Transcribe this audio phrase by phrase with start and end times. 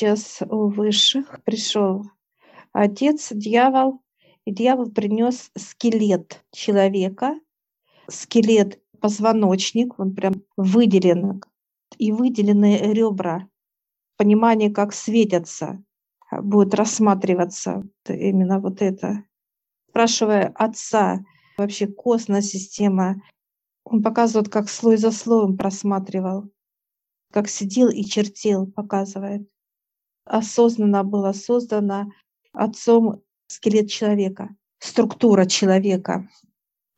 [0.00, 2.04] сейчас у высших пришел
[2.72, 4.00] отец, дьявол,
[4.46, 7.38] и дьявол принес скелет человека,
[8.08, 11.42] скелет позвоночник, он прям выделен,
[11.98, 13.46] и выделены ребра,
[14.16, 15.84] понимание, как светятся,
[16.32, 19.24] будет рассматриваться именно вот это.
[19.90, 21.18] Спрашивая отца,
[21.58, 23.20] вообще костная система,
[23.84, 26.48] он показывает, как слой за слоем просматривал,
[27.32, 29.46] как сидел и чертил, показывает.
[30.30, 32.12] Осознанно было создано
[32.52, 36.28] отцом скелет человека, структура человека,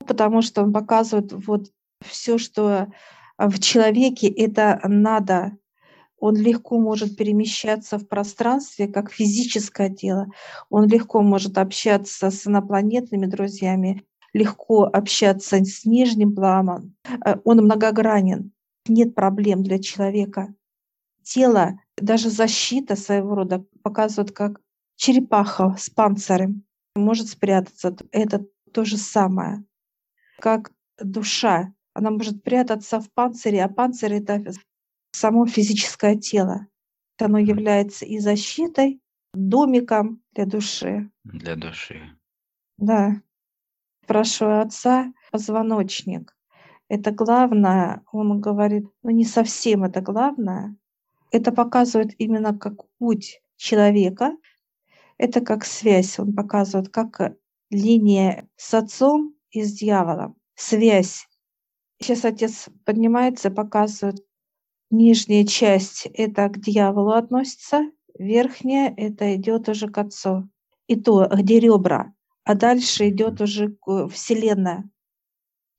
[0.06, 1.70] потому что он показывает вот
[2.04, 2.92] все, что
[3.38, 5.56] в человеке это надо.
[6.18, 10.26] Он легко может перемещаться в пространстве, как физическое тело.
[10.68, 16.94] Он легко может общаться с инопланетными друзьями, легко общаться с нижним планом.
[17.24, 18.52] Э, он многогранен.
[18.86, 20.54] Нет проблем для человека.
[21.24, 24.60] Тело, даже защита своего рода показывает, как
[24.96, 27.96] черепаха с панцирем может спрятаться.
[28.10, 29.64] Это то же самое,
[30.38, 34.42] как душа она может прятаться в панцире, а панцирь— это
[35.12, 36.66] само физическое тело.
[37.18, 39.00] Оно является и защитой,
[39.34, 41.10] домиком для души.
[41.24, 42.00] Для души.
[42.78, 43.20] Да.
[44.04, 46.36] Спрашиваю отца, позвоночник.
[46.88, 50.76] Это главное, он говорит, ну не совсем это главное.
[51.32, 54.36] Это показывает именно как путь человека,
[55.18, 57.36] это как связь, он показывает, как
[57.70, 60.36] линия с отцом и с дьяволом.
[60.54, 61.26] Связь
[62.02, 64.16] Сейчас отец поднимается, показывает.
[64.90, 70.48] Нижняя часть— это к дьяволу относится, верхняя— это идет уже к отцу.
[70.88, 72.12] И то, где ребра,
[72.42, 73.76] а дальше идет уже
[74.10, 74.90] Вселенная.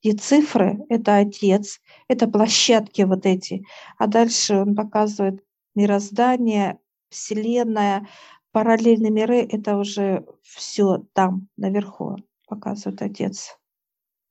[0.04, 3.64] И цифры— это отец, это площадки вот эти.
[3.96, 5.42] А дальше он показывает
[5.74, 8.06] мироздание, Вселенная,
[8.52, 13.58] параллельные миры— это уже все там, наверху, показывает отец.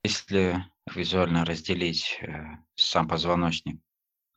[0.03, 0.63] Если
[0.93, 3.81] визуально разделить э, сам позвоночник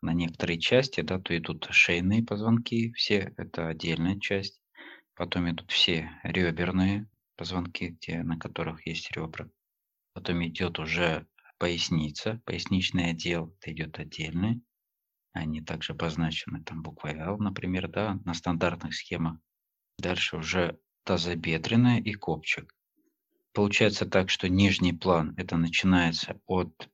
[0.00, 4.62] на некоторые части, да, то идут шейные позвонки, все это отдельная часть.
[5.14, 9.50] Потом идут все реберные позвонки, где, на которых есть ребра.
[10.16, 11.26] Потом идет уже
[11.58, 14.62] поясница, поясничный отдел, это идет отдельный.
[15.32, 19.36] Они также обозначены там буквой L, например, да, на стандартных схемах.
[19.98, 22.74] Дальше уже тазобедренная и копчик.
[23.52, 26.88] Получается так, что нижний план это начинается от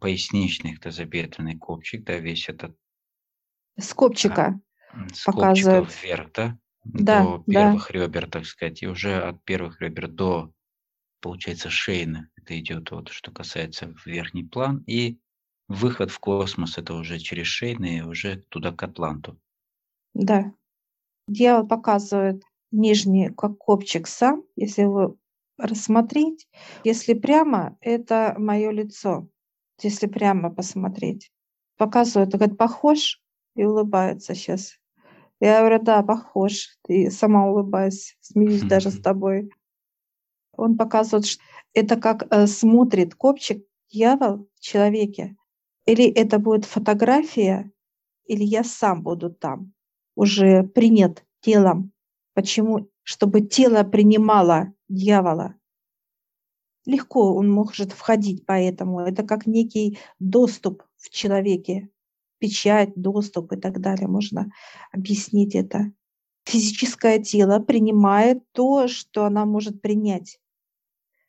[0.00, 2.76] поясничных тазобедренный копчик, да, весь этот
[3.76, 7.98] с копчика а, с копчика вверх, да, да до первых да.
[8.00, 10.52] ребер, так сказать, и уже от первых ребер до,
[11.20, 15.18] получается, шейны, это идет вот, что касается верхний план, и
[15.68, 19.38] выход в космос, это уже через шейные, уже туда к Атланту.
[20.14, 20.52] Да.
[21.28, 25.16] Дьявол показывает нижний, как копчик сам, если вы
[25.58, 26.48] рассмотреть.
[26.84, 29.28] Если прямо, это мое лицо.
[29.82, 31.30] Если прямо посмотреть.
[31.76, 33.20] Показывает, говорит, похож
[33.54, 34.78] и улыбается сейчас.
[35.40, 36.78] Я говорю, да, похож.
[36.82, 39.50] Ты сама улыбаюсь, смеюсь даже с тобой.
[40.58, 41.42] Он показывает, что
[41.72, 45.36] это как э, смотрит копчик дьявол в человеке.
[45.86, 47.70] Или это будет фотография,
[48.26, 49.72] или я сам буду там,
[50.14, 51.92] уже принят телом.
[52.34, 52.90] Почему?
[53.02, 55.54] Чтобы тело принимало дьявола.
[56.84, 59.00] Легко он может входить поэтому.
[59.00, 61.88] Это как некий доступ в человеке,
[62.38, 64.08] печать, доступ и так далее.
[64.08, 64.50] Можно
[64.92, 65.92] объяснить это.
[66.44, 70.40] Физическое тело принимает то, что она может принять.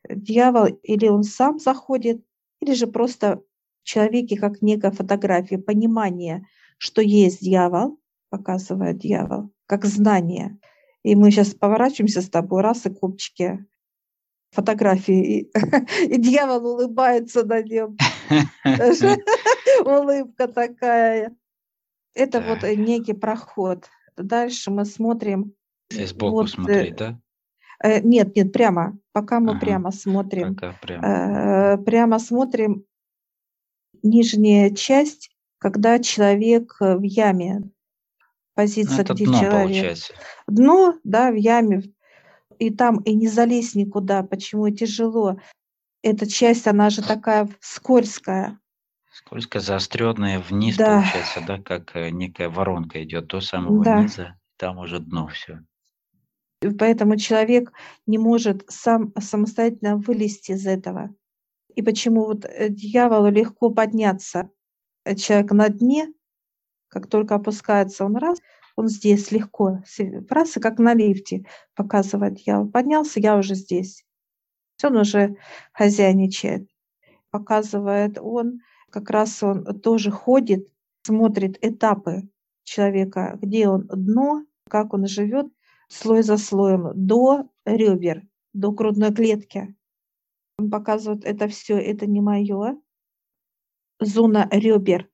[0.08, 2.24] Дьявол или он сам заходит,
[2.62, 3.42] или же просто
[3.84, 6.46] в человеке как некая фотография, понимание,
[6.78, 8.00] что есть дьявол,
[8.30, 10.58] показывает дьявол, как знание.
[11.04, 13.66] И мы сейчас поворачиваемся с тобой, раз и копчики
[14.52, 15.52] фотографии, и,
[16.06, 17.98] и дьявол улыбается на нем.
[19.86, 21.36] Улыбка такая.
[22.14, 23.90] Это вот некий проход.
[24.18, 25.54] Дальше мы смотрим.
[25.92, 27.20] Сбоку вот, смотреть, да?
[27.82, 28.98] Э, нет, нет, прямо.
[29.20, 29.60] Пока мы ага.
[29.60, 30.56] прямо смотрим.
[30.56, 31.06] Пока прямо.
[31.06, 32.86] Э, прямо смотрим
[34.02, 37.64] нижняя часть, когда человек в яме.
[38.56, 39.62] Позиция, ну, это где дно, человек.
[39.62, 40.14] Получается.
[40.48, 41.84] Дно, да, в яме,
[42.60, 45.38] и там и не залезть никуда, почему и тяжело.
[46.02, 48.58] Эта часть, она же такая скользкая.
[49.12, 51.02] Скользкая, заостренная вниз, да.
[51.02, 54.02] получается, да, как э, некая воронка идет до самого да.
[54.02, 55.60] низа, там уже дно все.
[56.78, 57.72] Поэтому человек
[58.06, 61.16] не может сам самостоятельно вылезти из этого.
[61.76, 64.50] И почему вот э, дьяволу легко подняться?
[65.16, 66.14] Человек на дне,
[66.90, 68.40] как только опускается он раз,
[68.76, 69.82] он здесь легко.
[70.30, 71.46] Раз и как на лифте
[71.76, 72.64] показывает я.
[72.66, 74.06] Поднялся, я уже здесь.
[74.84, 75.36] Он уже
[75.74, 76.70] хозяйничает.
[77.32, 78.60] Показывает он,
[78.90, 80.68] как раз он тоже ходит,
[81.04, 82.30] смотрит этапы
[82.64, 85.48] человека, где он дно, как он живет,
[85.90, 89.76] слой за слоем, до ребер, до грудной клетки.
[90.58, 92.78] Он показывает, это все, это не мое.
[94.00, 95.10] Зона ребер,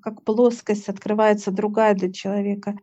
[0.00, 2.78] как плоскость, открывается другая для человека.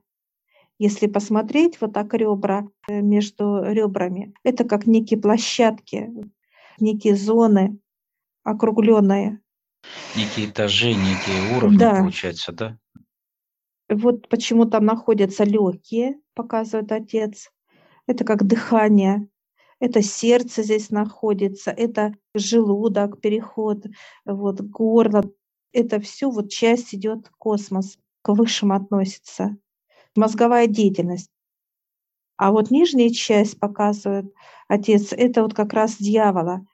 [0.78, 6.12] Если посмотреть вот так ребра э, между ребрами, это как некие площадки,
[6.80, 7.78] некие зоны
[8.44, 9.40] округленные.
[10.16, 11.96] Некие этажи, некие уровни, да.
[12.00, 12.78] получается, да?
[13.92, 17.52] Вот почему там находятся легкие, показывает отец.
[18.08, 19.28] Это как дыхание,
[19.82, 23.86] это сердце здесь находится, это желудок, переход,
[24.24, 25.24] вот горло.
[25.74, 29.58] Это все вот часть идет космос, к высшему относится.
[30.16, 31.30] Мозговая деятельность.
[32.38, 34.34] А вот нижняя часть показывает
[34.70, 36.66] отец, это вот как раз дьявола.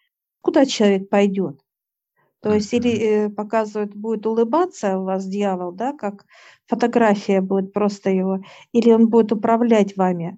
[0.41, 1.59] Куда человек пойдет?
[2.47, 6.25] То есть или э, показывают, будет улыбаться у вас дьявол, да, как
[6.65, 8.39] фотография будет просто его,
[8.71, 10.37] или он будет управлять вами.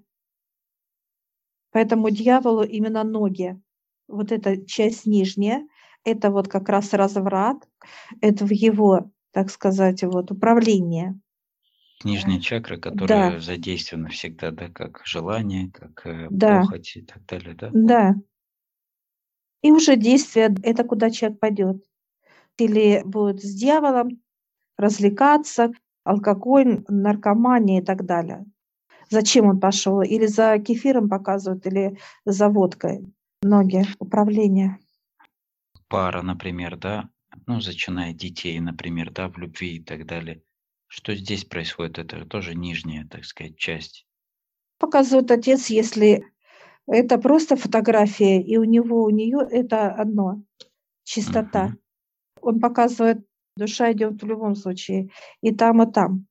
[1.71, 3.61] Поэтому дьяволу именно ноги,
[4.07, 5.67] вот эта часть нижняя,
[6.03, 7.69] это вот как раз разврат,
[8.21, 11.19] это в его, так сказать, вот управление.
[12.03, 13.39] Нижняя чакра, которая да.
[13.39, 16.61] задействована всегда, да, как желание, как э, да.
[16.61, 17.69] похоть и так далее, да?
[17.71, 18.15] Да.
[19.61, 21.83] И уже действие– это куда человек пойдет
[22.61, 24.21] или будет с дьяволом
[24.77, 25.71] развлекаться,
[26.03, 28.45] алкоголь, наркомания и так далее.
[29.09, 30.01] Зачем он пошел?
[30.01, 33.11] Или за кефиром показывают, или за водкой.
[33.41, 34.77] Ноги, управление.
[35.88, 37.09] Пара, например, да,
[37.47, 40.41] ну, зачиная детей, например, да, в любви и так далее.
[40.88, 42.00] Что здесь происходит?
[42.00, 44.06] Это тоже нижняя, так сказать, часть.
[44.77, 46.25] Показывает отец, если
[46.88, 50.41] это просто фотография, и у него, у нее это одно,
[51.03, 51.65] чистота.
[51.65, 51.77] Угу.
[52.41, 53.25] Он показывает,
[53.56, 55.09] душа идет в любом случае
[55.41, 56.27] и там, и там.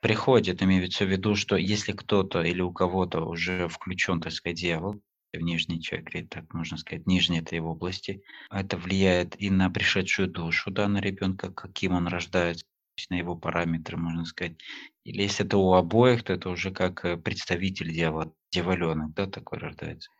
[0.00, 5.00] Приходит, имеется в виду, что если кто-то или у кого-то уже включен, так сказать, дьявол,
[5.32, 10.70] в нижней чакре, так можно сказать, нижней этой области, это влияет и на пришедшую душу,
[10.70, 12.66] да, на ребенка, каким он рождается,
[13.10, 14.56] на его параметры, можно сказать.
[15.04, 19.58] Или если это у обоих, то это уже как э, представитель дьявола, дьяволенок, да, такой
[19.58, 20.10] рождается.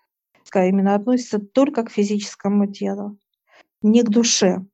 [0.54, 3.18] Именно относится только к физическому телу,
[3.82, 4.64] не к душе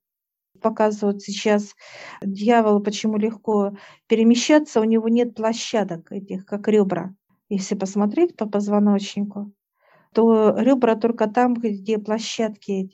[0.60, 1.74] показывают сейчас
[2.22, 3.72] дьяволу, почему легко
[4.06, 7.14] перемещаться, у него нет площадок этих, как ребра.
[7.48, 9.52] Если посмотреть по позвоночнику,
[10.12, 12.90] то ребра только там, где площадки,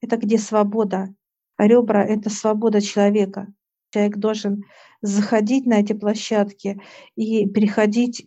[0.00, 1.08] это где свобода.
[1.56, 3.48] А ребра– это свобода человека.
[3.90, 4.64] Человек должен
[5.00, 6.80] заходить на эти площадки
[7.16, 8.26] и переходить,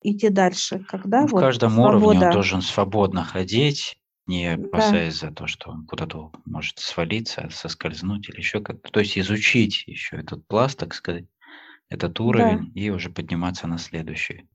[0.00, 0.84] идти дальше.
[0.88, 1.96] Когда ну, в вот каждом свобода.
[1.96, 5.28] уровне он должен свободно ходить, не опасаясь да.
[5.28, 8.90] за то, что он куда-то может свалиться, соскользнуть или еще как-то.
[8.90, 11.26] То есть изучить еще этот пласт, так сказать,
[11.88, 12.80] этот уровень, да.
[12.80, 14.48] и уже подниматься на следующий.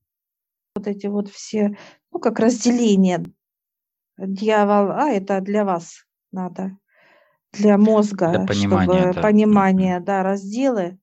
[0.76, 1.78] Вот эти вот все,
[2.12, 3.24] ну, как разделение.
[4.18, 6.78] Дьявол, а это для вас надо,
[7.54, 9.22] для мозга, для понимания, чтобы да.
[9.22, 11.00] понимание, да, разделы.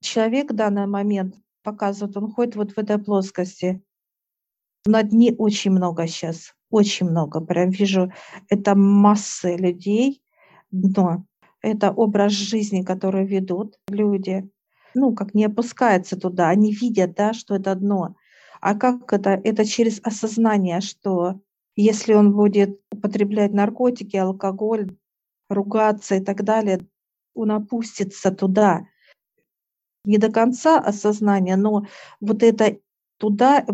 [0.00, 3.82] Человек в данный момент показывает, он ходит вот в этой плоскости.
[4.86, 7.40] На дне очень много сейчас очень много.
[7.40, 8.12] Прям вижу,
[8.48, 10.22] это массы людей,
[10.70, 11.24] но
[11.62, 14.48] это образ жизни, который ведут люди.
[14.94, 18.14] Ну, как не опускается туда, они видят, да, что это дно.
[18.60, 19.30] А как это?
[19.30, 21.40] Это через осознание, что
[21.74, 24.96] если он будет употреблять наркотики, алкоголь,
[25.50, 26.86] ругаться и так далее,
[27.34, 28.86] он опустится туда.
[30.04, 31.86] Не до конца осознание, но
[32.20, 32.78] вот это
[33.18, 33.64] туда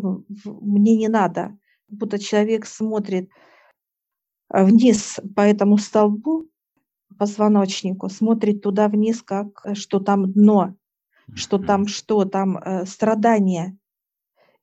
[0.44, 1.58] мне не надо
[1.92, 3.30] будто человек смотрит
[4.48, 6.48] а, вниз по этому столбу,
[7.18, 10.74] позвоночнику, смотрит туда вниз, как э, что там дно,
[11.34, 13.76] что там что, там э, страдания.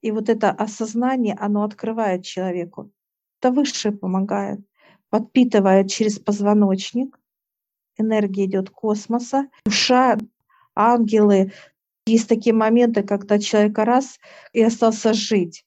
[0.01, 2.91] И вот это осознание, оно открывает человеку.
[3.39, 4.59] Это высшее помогает,
[5.09, 7.19] подпитывает через позвоночник,
[7.97, 10.17] энергия идет космоса, душа,
[10.75, 11.53] ангелы.
[12.05, 14.19] Есть такие моменты, когда человек раз
[14.53, 15.65] и остался жить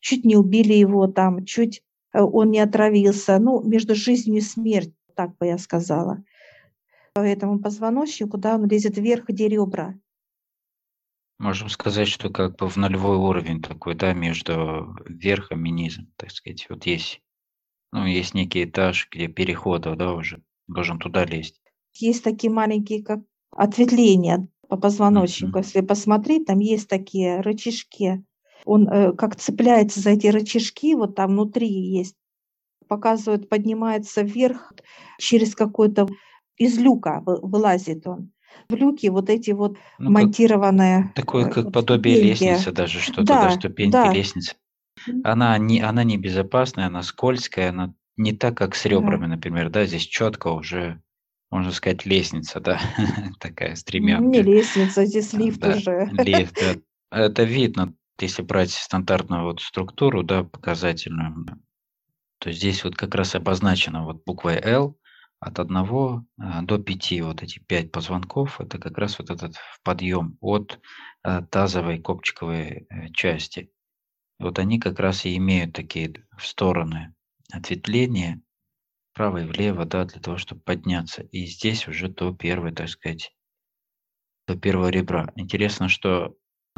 [0.00, 3.38] чуть не убили его там, чуть э, он не отравился.
[3.38, 6.22] Ну, между жизнью и смертью, так бы я сказала.
[7.14, 9.98] По этому позвоночнику, да, он лезет вверх, где ребра.
[11.38, 16.30] Можем сказать, что как бы в нулевой уровень такой, да, между верхом и низом, так
[16.30, 16.66] сказать.
[16.68, 17.22] Вот есть,
[17.92, 21.60] ну, есть некий этаж, где переходов, да, уже должен туда лезть.
[21.94, 24.48] Есть такие маленькие, как ответвления.
[24.68, 25.58] по позвоночнику.
[25.58, 25.58] Мгм.
[25.58, 28.22] Если посмотреть, там есть такие рычажки.
[28.64, 32.16] Он э, как цепляется за эти рычажки, вот там внутри есть,
[32.88, 34.72] показывает, поднимается вверх
[35.18, 36.08] через какой-то
[36.56, 38.32] из люка вы- вылазит он.
[38.68, 42.42] В люке вот эти вот Ну, как монтированные такое, э, как подобие ступеньки.
[42.44, 44.12] лестницы даже что-то, да, Да, ступеньки да.
[44.12, 44.54] лестницы.
[45.22, 48.90] Она не, она не безопасная, она скользкая, она не так, как с Да.
[48.90, 51.00] ребрами, например, да, здесь четко уже,
[51.50, 52.78] можно сказать, лестница, да,
[53.40, 54.40] такая Ну, Не стремянка.
[54.42, 56.10] лестница, здесь лифт Да, уже.
[56.12, 56.76] лифт, да.
[57.10, 61.46] Это видно, если брать стандартную вот структуру, да, показательную,
[62.38, 64.96] то здесь вот как раз обозначено вот буквой L
[65.40, 66.26] от 1
[66.66, 70.80] до 5, вот эти 5 позвонков, это как раз вот этот подъем от
[71.24, 73.70] э, тазовой копчиковой э, части.
[74.38, 77.14] Вот они как раз и имеют такие в стороны
[77.52, 78.42] ответвления,
[79.12, 81.22] вправо и влево, да, для того, чтобы подняться.
[81.22, 83.34] И здесь уже до первой, так сказать,
[84.46, 85.30] до первого ребра.
[85.36, 86.34] Интересно, что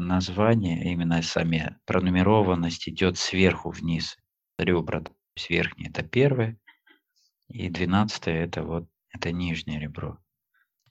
[0.06, 4.16] название, именно сами пронумерованность идет сверху вниз.
[4.58, 6.58] Ребра, то есть это первое,
[7.48, 10.18] и двенадцатое это вот это нижнее ребро.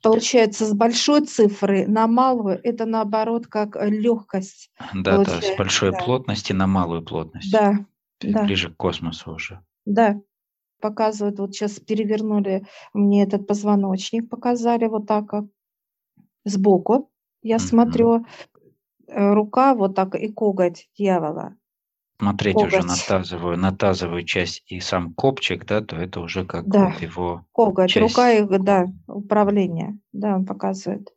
[0.01, 5.57] Получается, с большой цифры на малую это наоборот как легкость Да, да, с получается.
[5.57, 7.51] большой Да, плотности на малую плотность.
[7.51, 7.85] да,
[8.21, 9.61] да, ближе к космосу уже.
[9.85, 10.19] да.
[10.81, 15.45] Показывают, вот сейчас перевернули мне этот позвоночник, показали вот так как
[16.45, 17.11] сбоку.
[17.43, 17.67] Я Мгм.
[17.67, 18.21] смотрю, э,
[19.11, 21.55] рука вот так и коготь дьявола.
[22.19, 23.07] Смотреть уже на Коготь.
[23.07, 27.45] тазовую, на тазовую часть и сам копчик, да, то это уже как Да, вот его
[27.53, 28.43] коготь, рука часть.
[28.51, 29.97] и, да, управление.
[30.13, 31.09] Да, он показывает.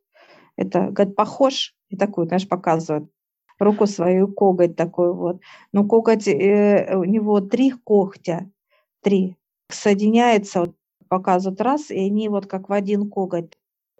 [0.56, 3.10] Это, говорит, похож, и такой, знаешь, показывает
[3.60, 5.40] руку свою, коготь такой вот.
[5.72, 8.50] Но коготь, э, у него три когтя,
[9.02, 9.36] три,
[9.70, 10.76] соединяется, вот,
[11.08, 13.52] показывают раз, и они вот как в один коготь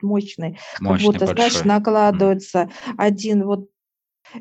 [0.03, 1.63] мощный, как Мощный, будто, знаешь, большой.
[1.63, 1.69] М.
[1.69, 3.69] накладывается один вот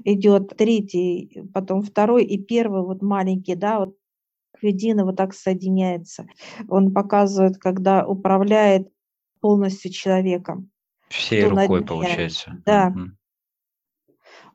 [0.03, 3.95] идет третий, потом второй и первый вот маленький, да, вот
[4.61, 6.25] едино вот так соединяется.
[6.67, 8.89] Он показывает, когда управляет
[9.41, 10.71] полностью человеком,
[11.09, 12.61] Всей кто рукой получается.
[12.65, 13.17] Да, Мгм.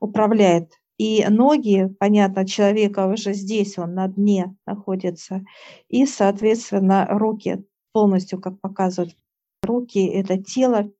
[0.00, 0.72] управляет.
[0.96, 5.44] И ноги, понятно, человека уже здесь, он на дне находится.
[5.88, 9.14] И, соответственно, руки полностью, как показывают,
[9.62, 10.90] руки– это тело,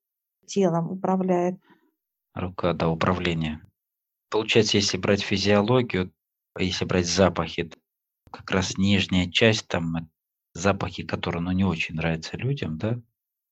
[0.47, 1.57] телом управляет.
[2.35, 3.61] Рука, да, управление.
[4.31, 6.13] Получается, если брать физиологию,
[6.59, 7.71] если брать запахи,
[8.31, 10.01] как раз нижняя часть, там э,
[10.53, 13.01] запахи, которые ну, не очень нравятся людям, да,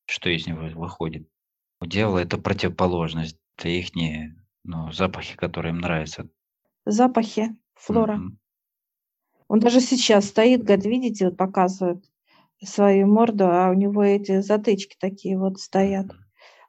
[0.06, 1.28] что из него выходит.
[1.80, 3.90] У дьявола это противоположность, это их
[4.64, 6.28] ну, запахи, которые им нравятся.
[6.84, 8.16] Запахи, флора.
[8.16, 8.38] Мгм.
[9.48, 12.04] Он даже сейчас стоит, говорит, видите, вот показывает
[12.62, 16.06] свою морду, а у него эти затычки такие вот стоят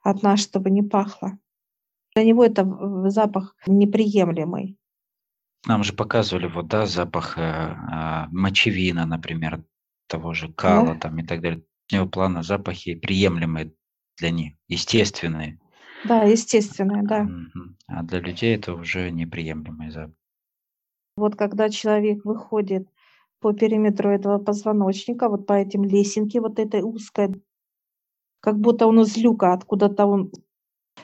[0.04, 1.40] от нас, чтобы не пахло.
[2.18, 2.66] Для него это
[3.12, 4.76] запах неприемлемый.
[5.68, 9.64] Нам же показывали вот, да, запах э, а, мочевина, например,
[10.08, 11.64] того же кала Да, там и так далее.
[11.92, 13.72] У него плана запахи приемлемые
[14.18, 15.60] для них, естественные.
[16.06, 17.28] да, естественно, да.
[17.86, 20.16] А для людей это уже неприемлемый запах.
[21.18, 22.88] Вот когда человек выходит
[23.42, 27.44] по периметру этого позвоночника, вот по этим лесенке вот этой узкой,
[28.40, 30.32] как будто он из люка, откуда-то он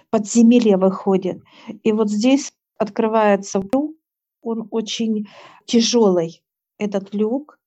[0.10, 1.42] подземелье выходит.
[1.84, 3.96] И вот здесь открывается люк,
[4.42, 5.28] он очень
[5.66, 6.44] тяжелый,
[6.78, 7.60] этот люк,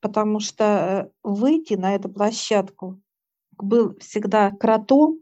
[0.00, 3.00] потому что э, выйти на эту площадку
[3.56, 5.20] был всегда кротом,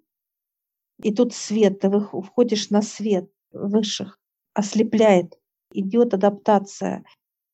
[1.02, 4.18] и тут свет, ты входишь на свет высших,
[4.54, 5.38] ослепляет,
[5.72, 7.04] идет адаптация.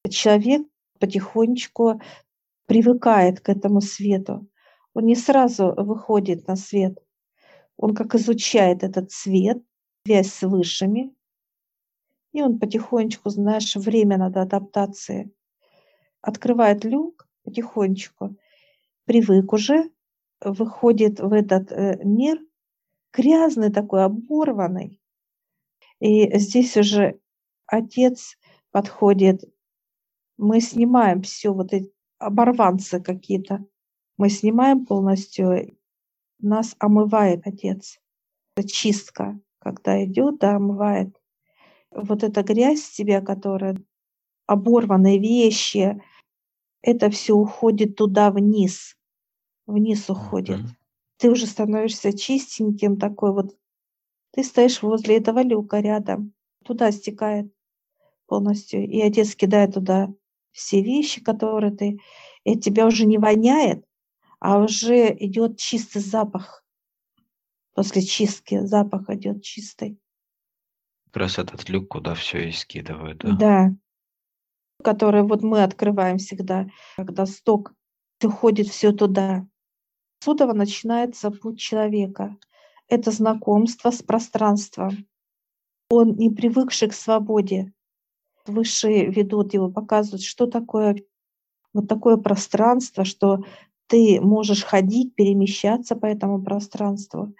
[0.09, 0.67] Человек
[0.99, 2.01] потихонечку
[2.67, 4.47] привыкает к этому свету.
[4.95, 6.99] Он не сразу выходит на свет.
[7.81, 9.63] Он как изучает этот свет,
[10.05, 11.15] связь с высшими,
[12.33, 15.33] и он потихонечку, знаешь, время надо адаптации.
[16.21, 18.37] Открывает люк потихонечку,
[19.07, 19.91] привык уже,
[20.43, 22.39] выходит в этот э, мир,
[23.15, 25.01] грязный такой, оборванный.
[26.01, 27.19] И здесь уже
[27.65, 28.37] отец
[28.73, 29.43] подходит,
[30.37, 33.65] мы снимаем все вот эти оборванцы какие-то,
[34.19, 35.79] мы снимаем полностью,
[36.43, 37.99] нас омывает отец.
[38.57, 41.17] Это чистка, когда идет, да, омывает.
[41.91, 43.77] Вот эта грязь с тебя, которая
[44.47, 46.03] оборванные вещи,
[46.83, 48.97] это все уходит туда вниз,
[49.67, 50.61] вниз уходит.
[51.19, 53.57] Ты уже становишься чистеньким такой вот.
[54.33, 56.33] Ты стоишь возле этого люка рядом,
[56.65, 57.53] туда стекает
[58.27, 60.09] полностью, и отец кидает туда
[60.53, 61.99] все вещи, которые ты,
[62.45, 63.85] и тебя уже не воняет,
[64.41, 66.61] а уже идет чистый запах
[67.75, 69.99] После чистки запах идет чистый.
[71.07, 73.37] Как раз этот люк, куда все и скидывают, да?
[73.37, 73.71] Да.
[74.83, 77.73] Который вот мы открываем всегда, когда сток
[78.23, 79.47] уходит все туда.
[80.21, 82.37] Отсюда начинается путь человека.
[82.87, 85.07] Это знакомство с пространством.
[85.89, 87.73] Он не привыкший к свободе.
[88.47, 90.97] Высшие ведут его, показывают, что такое
[91.73, 93.45] вот такое пространство, что
[93.91, 97.35] ты можешь ходить, перемещаться по этому пространству.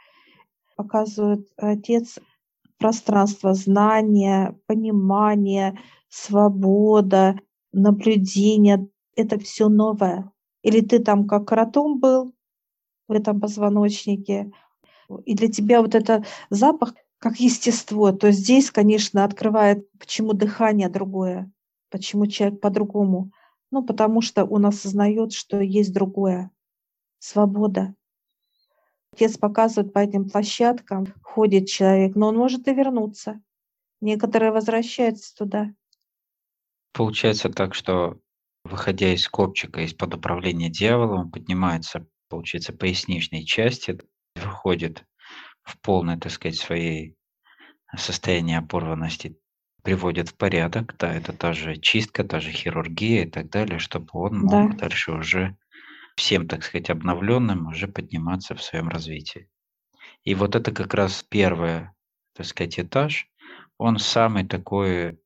[0.77, 2.19] Показывает Отец
[2.79, 5.79] пространство знания, понимания,
[6.09, 7.37] свобода,
[7.73, 8.89] наблюдение.
[9.15, 10.33] Это все новое.
[10.63, 12.35] Или ты там как кротом был
[13.07, 14.51] в этом позвоночнике,
[15.25, 21.51] и для тебя вот это запах как естество, то здесь, конечно, открывает, почему дыхание другое,
[21.91, 23.33] почему человек по-другому.
[23.71, 26.51] Ну, потому что он осознает, что есть другое.
[27.19, 27.95] Свобода.
[29.13, 33.41] Отец показывает по этим площадкам, ходит человек, но он может и вернуться.
[34.01, 35.75] Некоторые возвращаются туда.
[36.93, 38.19] Получается так, что
[38.65, 43.99] выходя из копчика, из-под управления дьяволом, он поднимается, получается, поясничной части,
[44.37, 45.05] выходит
[45.63, 47.17] в полное, так сказать, своей
[47.97, 49.39] состояние опорванности,
[49.83, 54.09] приводит в порядок, да, это та же чистка, та же хирургия и так далее, чтобы
[54.13, 54.77] он мог Да.
[54.77, 55.57] дальше уже
[56.17, 59.51] всем, так сказать, обновленным уже подниматься в своем развитии.
[60.25, 61.89] И вот это как раз первый,
[62.35, 63.29] так сказать, этаж,
[63.79, 65.19] он самый такой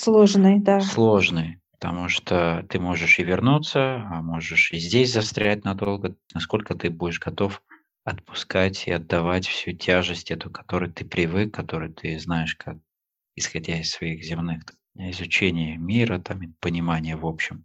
[0.00, 0.78] Сложный, да.
[0.78, 6.90] сложный, потому что ты можешь и вернуться, а можешь и здесь застрять надолго, насколько ты
[6.90, 7.62] будешь готов
[8.04, 12.78] отпускать и отдавать всю тяжесть эту, которой ты привык, которую ты знаешь, как
[13.36, 14.62] исходя из своих земных
[14.94, 17.64] изучения мира, там, понимания в общем.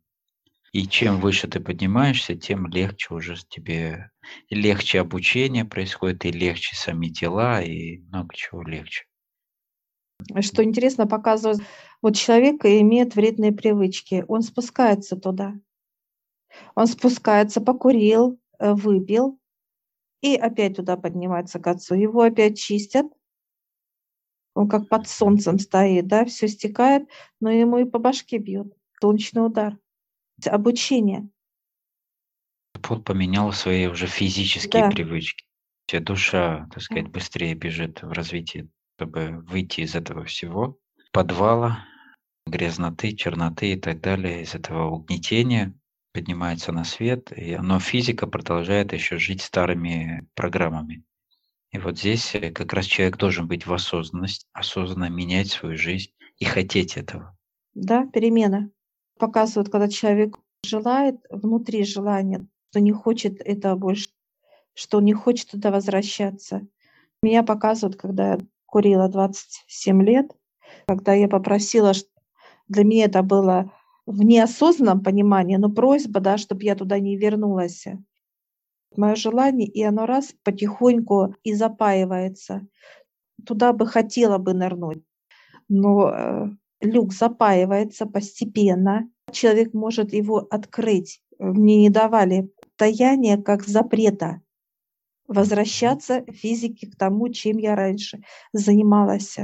[0.72, 4.12] И чем выше ты поднимаешься, тем легче уже тебе,
[4.50, 9.06] легче обучение происходит, и легче сами тела, и много чего легче.
[10.42, 11.60] Что интересно, показывает,
[12.02, 15.56] вот человек имеет вредные привычки, он спускается туда.
[16.76, 19.40] Он спускается, покурил, э, выпил,
[20.22, 21.96] и опять туда поднимается к отцу.
[21.96, 23.08] Его опять чистят.
[24.54, 27.08] Он как под солнцем стоит, да, все стекает,
[27.40, 28.74] но ему и по башке бьют.
[29.02, 29.78] Солнечный удар.
[30.46, 31.30] Обучение.
[32.88, 34.90] Вот поменял свои уже физические Да.
[34.90, 35.46] привычки.
[35.88, 40.78] Вся душа, так сказать, быстрее бежит в развитии, чтобы выйти из этого всего,
[41.12, 41.86] подвала,
[42.46, 45.74] грязноты, черноты и так далее, из этого угнетения,
[46.14, 51.04] поднимается на свет, и, но физика продолжает еще жить старыми программами.
[51.72, 56.12] И вот здесь э, как раз человек должен быть в осознанности, осознанно менять свою жизнь
[56.38, 57.38] и хотеть этого.
[57.76, 58.72] Да, перемена.
[59.20, 64.10] Показывают, когда человек желает, внутри желания, что не хочет этого больше,
[64.74, 66.66] что он не хочет туда возвращаться.
[67.22, 70.32] Меня показывают, когда я курила 27 лет,
[70.88, 71.92] когда я попросила,
[72.68, 73.72] для меня это было
[74.06, 77.86] в неосознанном понимании, но просьба, да, чтобы я туда не вернулась.
[78.96, 82.68] Мое желание, и оно раз потихоньку и запаивается.
[83.46, 85.04] Туда бы хотела бы нырнуть,
[85.68, 86.50] но э,
[86.82, 89.10] люк запаивается постепенно.
[89.32, 91.22] Человек может его открыть.
[91.38, 94.42] Мне не давали таяние как запрета
[95.30, 99.38] возвращаться физике к тому, чем я раньше занималась.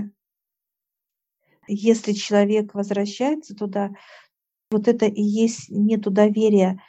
[1.67, 3.91] Если человек возвращается туда,
[4.71, 6.81] вот это и есть нету доверия.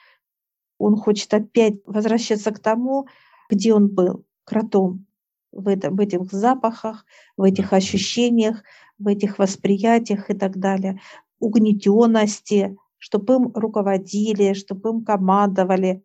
[0.79, 3.07] Он хочет опять возвращаться к тому,
[3.51, 5.07] где он был, кротом,
[5.53, 7.05] в, этом, в этих запахах,
[7.37, 8.63] в этих ощущениях,
[8.99, 11.01] в этих восприятиях и так далее,
[11.39, 16.03] угнетенности, чтобы им руководили, чтобы им командовали,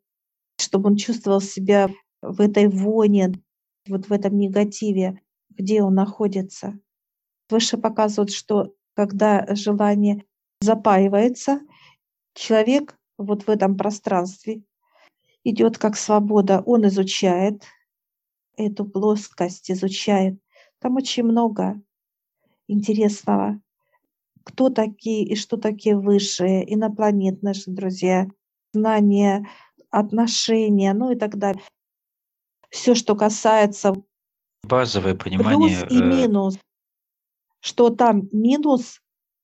[0.58, 1.90] чтобы он чувствовал себя
[2.22, 3.34] в этой воне,
[3.88, 6.80] вот в этом негативе, где он находится.
[7.50, 10.26] Выше показывают, что когда желание
[10.62, 11.62] запаивается,
[12.34, 14.64] человек вот в этом пространстве
[15.44, 16.62] идет как свобода.
[16.66, 17.64] Он изучает
[18.58, 20.40] эту плоскость, изучает.
[20.80, 21.82] Там очень много
[22.68, 23.60] интересного.
[24.44, 28.28] Кто такие и что такие высшие, инопланет наши друзья,
[28.74, 29.48] знания,
[29.90, 31.64] отношения, ну и так далее.
[32.70, 33.94] Все, что касается
[34.64, 35.80] Базовое понимание.
[35.80, 36.58] плюс и э, минус.
[37.60, 39.02] Что там минус,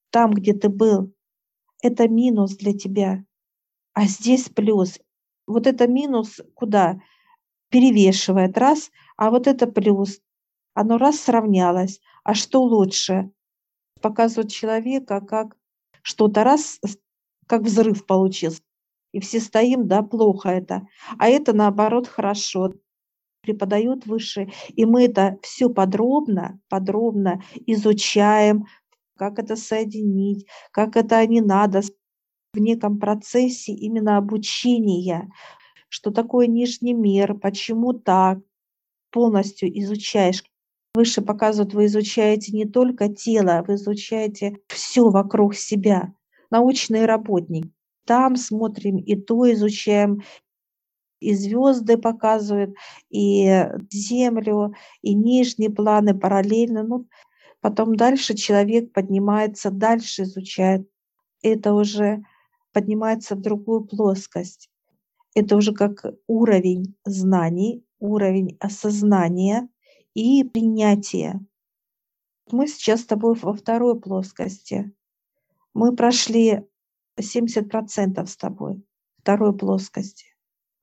[0.10, 1.13] там, где ты был,
[1.82, 3.24] это минус для тебя.
[3.98, 5.00] А здесь плюс.
[5.48, 7.02] Вот это минус куда?
[7.70, 10.20] Перевешивает раз, а вот это плюс.
[10.76, 12.00] Оно раз сравнялось.
[12.24, 13.32] А что лучше?
[14.00, 15.56] Показывает человека, как
[16.04, 16.80] что-то раз,
[17.48, 18.62] как взрыв получился.
[19.14, 20.88] И все стоим, да, плохо это.
[21.18, 22.74] А это наоборот хорошо.
[23.42, 28.68] преподает выше, и мы это все подробно, подробно изучаем,
[29.16, 31.82] как это соединить, как это не надо
[32.58, 35.30] в неком процессе именно обучения,
[35.89, 38.39] что такое нижний мир, почему так,
[39.12, 40.43] полностью изучаешь.
[40.96, 46.13] Выше показывают, вы изучаете не только тело, вы изучаете все вокруг себя.
[46.50, 47.72] Научные работники.
[48.06, 50.24] Там смотрим и то изучаем,
[51.20, 52.76] и звезды показывают,
[53.10, 56.84] и землю, и нижние планы параллельно.
[56.84, 57.08] Ну,
[57.62, 60.88] потом дальше человек поднимается, дальше изучает.
[61.43, 62.24] Это уже
[62.78, 64.70] поднимается в другую плоскость.
[65.34, 69.68] Это уже как уровень знаний, уровень осознания
[70.13, 71.44] и принятия.
[72.52, 74.94] Мы сейчас с тобой во второй плоскости.
[75.74, 76.68] Мы прошли
[77.20, 78.86] 70% с тобой,
[79.24, 80.28] второй плоскости.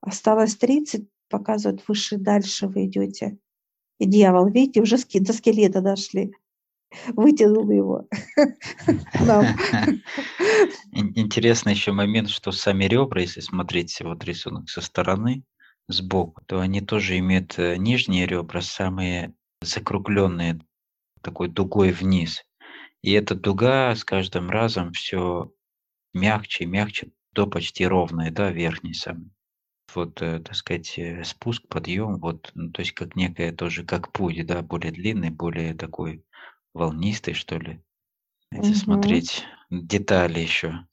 [0.01, 3.37] Осталось 30, показывает выше, дальше вы идете.
[3.99, 6.33] И дьявол, видите, уже до скелета дошли.
[7.07, 8.07] Вытянул его.
[10.91, 15.43] Интересный еще момент, что сами ребра, если смотреть вот рисунок со стороны,
[15.87, 20.59] сбоку, то они тоже имеют э, нижние ребра, самые закругленные,
[21.21, 22.43] такой дугой вниз.
[23.01, 25.51] И эта дуга с каждым разом все
[26.13, 29.29] мягче и мягче до почти ровной, да, верхней самой.
[29.93, 34.11] Вот, э, так сказать, э, спуск, подъем, вот, ну, то есть как некая тоже, как
[34.11, 36.23] путь, да, более длинный, более такой
[36.75, 37.81] волнистый, что ли.
[38.51, 38.79] Если угу.
[38.79, 40.85] смотреть детали еще.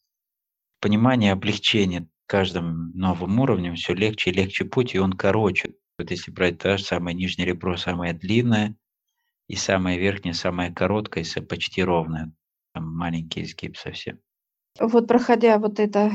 [0.81, 5.75] Понимание, облегчение каждым новым уровнем все легче и легче путь, и он короче.
[5.99, 8.75] Вот если брать то же самое нижнее ребро, самое длинное,
[9.49, 12.33] и самое верхнее, самое короткое, почти ровное.
[12.73, 14.19] Там маленький изгиб совсем.
[14.81, 16.13] Вот проходя вот это,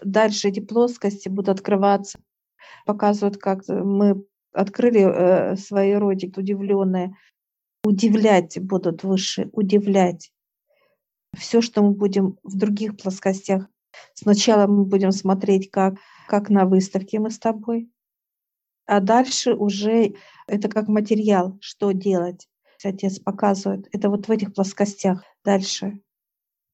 [0.00, 2.20] дальше эти плоскости будут открываться,
[2.84, 7.16] показывают, как мы открыли э, свои ротик удивленные,
[7.86, 10.32] удивлять будут выше, удивлять.
[11.36, 13.68] Все, что мы будем в других плоскостях.
[14.14, 15.94] Сначала мы будем смотреть, как,
[16.26, 17.88] как на выставке мы с тобой,
[18.86, 20.14] а дальше уже
[20.46, 22.48] это как материал, что делать.
[22.84, 23.88] Отец показывает.
[23.92, 26.00] Это вот в этих плоскостях дальше.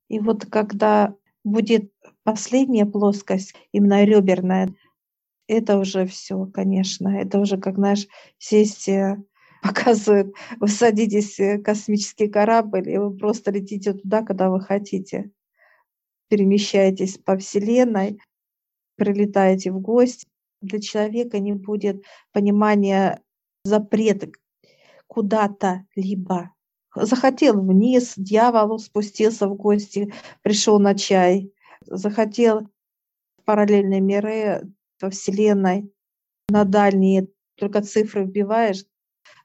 [0.09, 4.75] И вот когда будет последняя плоскость, именно реберная,
[5.47, 7.09] это уже все, конечно.
[7.09, 8.07] Это уже, как, знаешь,
[8.39, 8.89] сесть,
[9.63, 15.31] показывает, вы садитесь в космический корабль, и вы просто летите туда, куда вы хотите.
[16.29, 18.19] Перемещаетесь по Вселенной,
[18.97, 20.27] прилетаете в гости.
[20.61, 23.21] Для человека не будет понимания
[23.65, 24.31] запрета
[25.07, 26.53] куда-то либо
[26.95, 31.53] захотел вниз, дьявол спустился в гости, пришел на чай,
[31.87, 32.69] захотел
[33.45, 34.63] параллельные миры
[35.01, 35.93] во Вселенной,
[36.49, 38.85] на дальние, только цифры вбиваешь,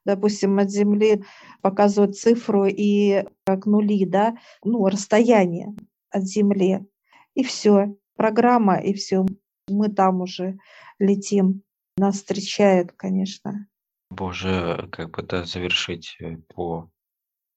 [0.08, 1.24] допустим, от Земли
[1.62, 5.76] показывают цифру и как нули, да, ну, расстояние
[6.10, 6.88] от Земли.
[7.36, 9.26] И все, программа, и все.
[9.68, 10.58] Мы там уже
[10.98, 11.62] летим.
[11.98, 13.68] Нас встречают, конечно.
[14.10, 16.90] Боже, как бы да, завершить э, по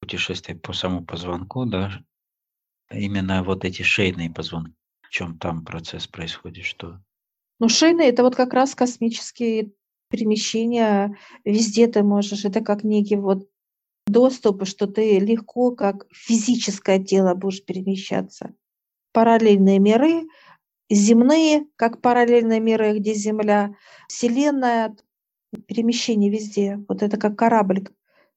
[0.01, 2.03] путешествие по самому позвонку, да,
[2.91, 4.75] именно вот эти шейные позвонки.
[5.03, 6.99] В чем там процесс происходит, что?
[7.59, 9.71] Ну, шейные– это вот как раз космические
[10.11, 11.17] перемещения.
[11.45, 13.47] Везде ты можешь, это как некий вот
[14.05, 18.53] доступ, что ты легко, как физическое тело будешь перемещаться.
[19.13, 20.27] Параллельные миры,
[20.89, 23.75] земные, как параллельные миры, где Земля,
[24.07, 24.95] Вселенная,
[25.67, 26.83] перемещение везде.
[26.87, 27.87] Вот это как корабль,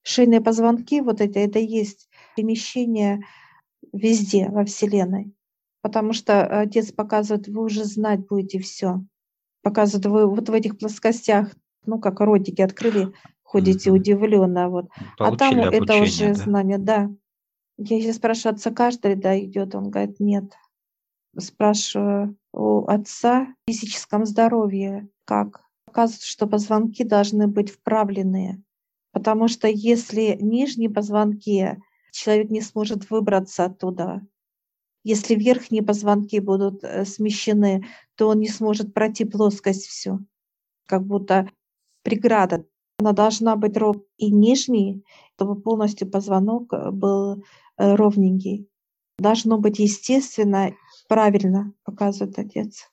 [0.06, 3.22] Шейные позвонки, вот это, это есть перемещение
[3.92, 5.34] везде, во Вселенной.
[5.80, 9.02] Потому что Отец показывает, вы уже знать будете все.
[9.62, 11.54] Показывает, вы вот в этих плоскостях,
[11.86, 13.94] ну, как ротики открыли, ходите mm-hmm.
[13.94, 14.68] удивленно.
[14.68, 14.86] Вот.
[15.18, 16.34] а там обучение, это уже да?
[16.34, 17.10] знание, да.
[17.76, 19.74] Я сейчас спрашиваю, отца каждый, да, идет?
[19.74, 20.52] Он говорит, нет.
[21.36, 25.62] Спрашиваю у отца в физическом здоровье, как?
[25.86, 28.62] Оказывается, что позвонки должны быть вправленные.
[29.12, 31.80] Потому что если нижние позвонки,
[32.12, 34.22] человек не сможет выбраться оттуда.
[35.04, 40.24] Если верхние позвонки будут э, смещены, то он не сможет пройти плоскость всю.
[40.86, 41.48] Как будто
[42.04, 42.64] преграда.
[43.00, 47.42] Она должна быть ровной и нижней, чтобы полностью позвонок э, был
[47.76, 48.68] э, ровненький.
[49.18, 50.72] Должно быть естественно,
[51.08, 52.88] правильно, показывает отец.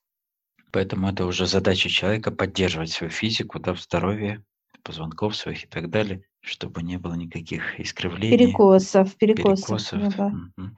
[0.72, 4.44] Поэтому это уже задача человека поддерживать свою физику да, в здоровье,
[4.84, 8.38] позвонков своих и так далее, чтобы не было никаких искривлений.
[8.38, 9.92] Перекосов, перекосов.
[9.92, 10.00] перекосов.
[10.00, 10.28] Ну, да.
[10.28, 10.70] угу.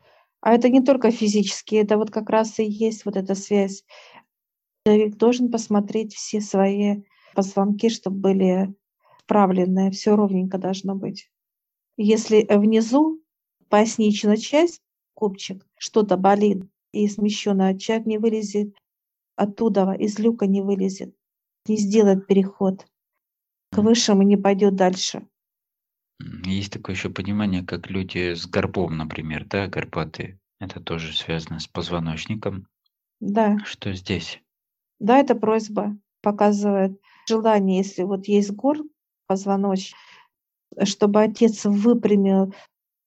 [0.42, 3.86] А это не только физически, это вот как раз и есть вот эта связь.
[4.86, 8.76] Человек должен посмотреть все свои позвонки, чтобы были
[9.20, 11.30] вправленное, все ровненько должно быть.
[11.98, 13.22] Если внизу
[13.70, 14.82] поясничная часть,
[15.14, 18.76] копчик, что-то болит и смещенная часть не вылезет,
[19.36, 21.16] оттуда из люка не вылезет,
[21.68, 22.86] не сделает переход
[23.74, 25.28] к высшему не пойдет дальше.
[26.46, 30.40] Есть такое еще понимание, как люди с горбом, например, да, горбатые.
[30.60, 32.68] Это тоже связано с позвоночником.
[33.20, 33.58] Да.
[33.66, 34.42] Что здесь?
[35.00, 38.78] Да, это просьба показывает желание, если вот есть гор
[39.28, 39.96] позвоночник,
[40.84, 42.54] чтобы отец выпрямил,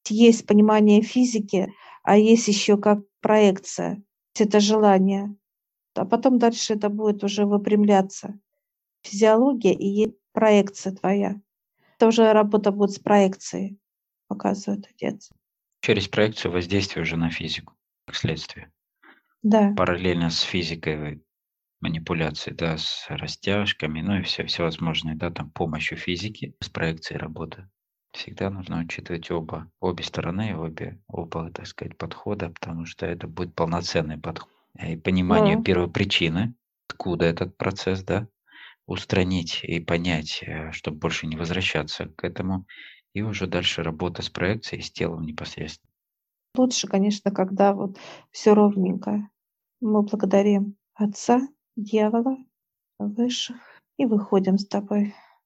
[0.09, 4.03] есть понимание физики, а есть еще как проекция,
[4.39, 5.35] это желание.
[5.95, 8.39] А потом дальше это будет уже выпрямляться.
[9.03, 11.41] Физиология и есть проекция твоя.
[11.97, 13.79] Это уже работа будет с проекцией,
[14.29, 15.31] показывает отец.
[15.81, 17.75] Через проекцию воздействие уже на физику,
[18.07, 18.71] как следствие.
[19.43, 19.73] Да.
[19.77, 21.23] Параллельно с физикой
[21.87, 27.69] манипуляции, да, с растяжками, ну и все всевозможные, да, там помощью физики с проекцией работы.
[28.13, 33.55] Всегда нужно учитывать оба, обе стороны, обе, оба, так сказать, подхода, потому что это будет
[33.55, 34.51] полноценный подход.
[34.83, 35.63] И понимание Mm.
[35.63, 36.55] первой причины,
[36.89, 38.27] откуда этот процесс, да,
[38.87, 42.67] устранить и понять, э, чтобы больше не возвращаться к этому,
[43.15, 45.91] и уже дальше работа с проекцией, с телом непосредственно.
[46.57, 47.99] Лучше, конечно, когда вот
[48.33, 49.29] все ровненько.
[49.81, 51.41] Мы благодарим Отца,
[51.77, 52.39] Дьявола,
[52.99, 53.57] Высших
[53.99, 55.15] и выходим с тобой.